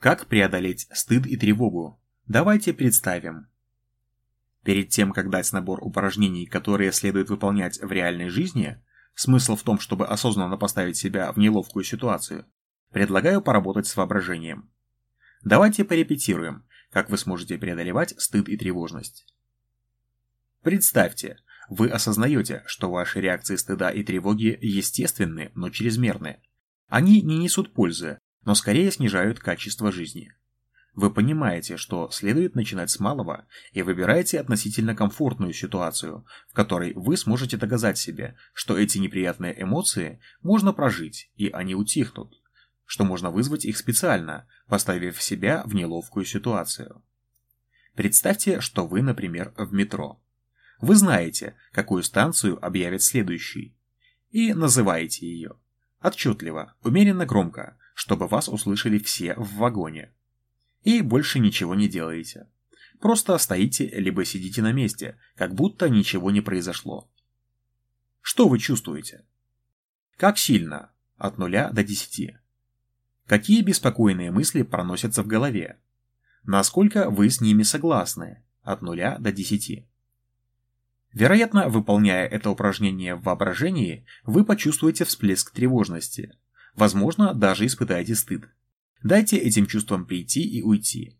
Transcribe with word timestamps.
Как 0.00 0.28
преодолеть 0.28 0.88
стыд 0.94 1.26
и 1.26 1.36
тревогу? 1.36 2.00
Давайте 2.26 2.72
представим. 2.72 3.48
Перед 4.64 4.88
тем, 4.88 5.12
как 5.12 5.28
дать 5.28 5.52
набор 5.52 5.80
упражнений, 5.82 6.46
которые 6.46 6.90
следует 6.92 7.28
выполнять 7.28 7.78
в 7.78 7.92
реальной 7.92 8.30
жизни, 8.30 8.82
смысл 9.14 9.56
в 9.56 9.62
том, 9.62 9.78
чтобы 9.78 10.06
осознанно 10.06 10.56
поставить 10.56 10.96
себя 10.96 11.30
в 11.32 11.36
неловкую 11.36 11.84
ситуацию, 11.84 12.46
предлагаю 12.90 13.42
поработать 13.42 13.86
с 13.88 13.94
воображением. 13.94 14.70
Давайте 15.44 15.84
порепетируем, 15.84 16.64
как 16.90 17.10
вы 17.10 17.18
сможете 17.18 17.58
преодолевать 17.58 18.14
стыд 18.16 18.48
и 18.48 18.56
тревожность. 18.56 19.26
Представьте, 20.62 21.36
вы 21.68 21.90
осознаете, 21.90 22.62
что 22.64 22.90
ваши 22.90 23.20
реакции 23.20 23.56
стыда 23.56 23.90
и 23.90 24.02
тревоги 24.02 24.58
естественны, 24.62 25.52
но 25.54 25.68
чрезмерны. 25.68 26.40
Они 26.88 27.20
не 27.20 27.36
несут 27.36 27.74
пользы, 27.74 28.18
но 28.44 28.54
скорее 28.54 28.90
снижают 28.90 29.38
качество 29.38 29.92
жизни. 29.92 30.32
Вы 30.94 31.10
понимаете, 31.10 31.76
что 31.76 32.10
следует 32.10 32.54
начинать 32.54 32.90
с 32.90 32.98
малого 32.98 33.46
и 33.72 33.82
выбираете 33.82 34.40
относительно 34.40 34.96
комфортную 34.96 35.52
ситуацию, 35.52 36.26
в 36.48 36.52
которой 36.52 36.92
вы 36.94 37.16
сможете 37.16 37.56
доказать 37.56 37.96
себе, 37.96 38.36
что 38.52 38.76
эти 38.76 38.98
неприятные 38.98 39.62
эмоции 39.62 40.20
можно 40.42 40.72
прожить 40.72 41.30
и 41.36 41.48
они 41.48 41.74
утихнут, 41.74 42.40
что 42.86 43.04
можно 43.04 43.30
вызвать 43.30 43.64
их 43.64 43.78
специально, 43.78 44.48
поставив 44.66 45.22
себя 45.22 45.62
в 45.64 45.74
неловкую 45.74 46.24
ситуацию. 46.24 47.02
Представьте, 47.94 48.60
что 48.60 48.86
вы, 48.86 49.02
например, 49.02 49.54
в 49.56 49.72
метро. 49.72 50.20
Вы 50.80 50.96
знаете, 50.96 51.54
какую 51.72 52.02
станцию 52.02 52.64
объявят 52.64 53.02
следующей, 53.02 53.76
и 54.30 54.54
называете 54.54 55.26
ее. 55.26 55.52
Отчетливо, 56.00 56.74
умеренно 56.82 57.26
громко, 57.26 57.76
чтобы 58.00 58.28
вас 58.28 58.48
услышали 58.48 58.98
все 58.98 59.34
в 59.34 59.56
вагоне. 59.56 60.10
И 60.84 61.02
больше 61.02 61.38
ничего 61.38 61.74
не 61.74 61.86
делаете. 61.86 62.48
Просто 62.98 63.36
стоите 63.36 63.90
либо 63.90 64.24
сидите 64.24 64.62
на 64.62 64.72
месте, 64.72 65.18
как 65.36 65.54
будто 65.54 65.90
ничего 65.90 66.30
не 66.30 66.40
произошло. 66.40 67.10
Что 68.22 68.48
вы 68.48 68.58
чувствуете? 68.58 69.26
Как 70.16 70.38
сильно? 70.38 70.92
От 71.18 71.36
нуля 71.36 71.68
до 71.72 71.84
десяти. 71.84 72.38
Какие 73.26 73.60
беспокойные 73.60 74.30
мысли 74.30 74.62
проносятся 74.62 75.22
в 75.22 75.26
голове? 75.26 75.78
Насколько 76.44 77.10
вы 77.10 77.28
с 77.28 77.42
ними 77.42 77.64
согласны? 77.64 78.42
От 78.62 78.80
нуля 78.80 79.18
до 79.18 79.30
десяти. 79.30 79.86
Вероятно, 81.12 81.68
выполняя 81.68 82.26
это 82.26 82.48
упражнение 82.48 83.14
в 83.14 83.24
воображении, 83.24 84.06
вы 84.24 84.46
почувствуете 84.46 85.04
всплеск 85.04 85.50
тревожности, 85.50 86.38
Возможно, 86.80 87.34
даже 87.34 87.66
испытаете 87.66 88.14
стыд. 88.14 88.48
Дайте 89.02 89.36
этим 89.36 89.66
чувствам 89.66 90.06
прийти 90.06 90.40
и 90.40 90.62
уйти. 90.62 91.14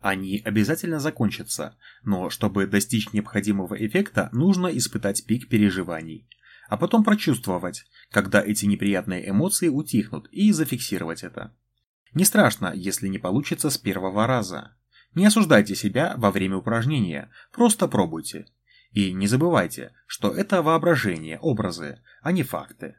Они 0.00 0.40
обязательно 0.42 0.98
закончатся, 0.98 1.76
но 2.04 2.30
чтобы 2.30 2.66
достичь 2.66 3.12
необходимого 3.12 3.74
эффекта, 3.74 4.30
нужно 4.32 4.68
испытать 4.68 5.26
пик 5.26 5.50
переживаний, 5.50 6.26
а 6.70 6.78
потом 6.78 7.04
прочувствовать, 7.04 7.84
когда 8.10 8.40
эти 8.42 8.64
неприятные 8.64 9.28
эмоции 9.28 9.68
утихнут, 9.68 10.26
и 10.32 10.52
зафиксировать 10.52 11.22
это. 11.22 11.54
Не 12.14 12.24
страшно, 12.24 12.72
если 12.74 13.08
не 13.08 13.18
получится 13.18 13.68
с 13.68 13.76
первого 13.76 14.26
раза. 14.26 14.74
Не 15.14 15.26
осуждайте 15.26 15.74
себя 15.74 16.14
во 16.16 16.30
время 16.30 16.56
упражнения, 16.56 17.30
просто 17.52 17.88
пробуйте. 17.88 18.46
И 18.92 19.12
не 19.12 19.26
забывайте, 19.26 19.92
что 20.06 20.30
это 20.30 20.62
воображение, 20.62 21.38
образы, 21.40 22.00
а 22.22 22.32
не 22.32 22.42
факты. 22.42 22.96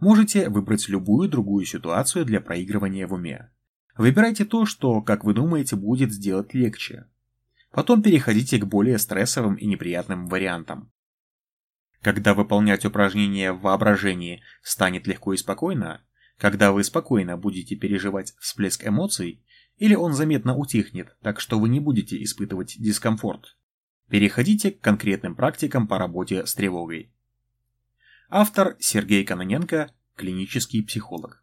Можете 0.00 0.48
выбрать 0.48 0.88
любую 0.88 1.28
другую 1.28 1.66
ситуацию 1.66 2.24
для 2.24 2.40
проигрывания 2.40 3.06
в 3.06 3.12
уме. 3.12 3.50
Выбирайте 3.96 4.46
то, 4.46 4.64
что, 4.64 5.02
как 5.02 5.24
вы 5.24 5.34
думаете, 5.34 5.76
будет 5.76 6.10
сделать 6.10 6.54
легче. 6.54 7.06
Потом 7.70 8.02
переходите 8.02 8.58
к 8.58 8.64
более 8.64 8.98
стрессовым 8.98 9.56
и 9.56 9.66
неприятным 9.66 10.26
вариантам. 10.26 10.90
Когда 12.00 12.32
выполнять 12.32 12.86
упражнения 12.86 13.52
в 13.52 13.60
воображении 13.60 14.42
станет 14.62 15.06
легко 15.06 15.34
и 15.34 15.36
спокойно, 15.36 16.00
когда 16.38 16.72
вы 16.72 16.82
спокойно 16.82 17.36
будете 17.36 17.76
переживать 17.76 18.34
всплеск 18.40 18.86
эмоций, 18.86 19.44
или 19.76 19.94
он 19.94 20.14
заметно 20.14 20.56
утихнет, 20.56 21.14
так 21.20 21.40
что 21.40 21.60
вы 21.60 21.68
не 21.68 21.78
будете 21.78 22.22
испытывать 22.22 22.76
дискомфорт, 22.78 23.58
переходите 24.08 24.70
к 24.70 24.80
конкретным 24.80 25.34
практикам 25.34 25.86
по 25.86 25.98
работе 25.98 26.46
с 26.46 26.54
тревогой. 26.54 27.12
Автор 28.32 28.76
Сергей 28.78 29.24
Кононенко, 29.24 29.90
клинический 30.14 30.84
психолог. 30.84 31.42